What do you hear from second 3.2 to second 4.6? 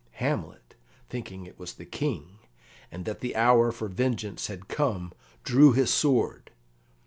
hour for vengeance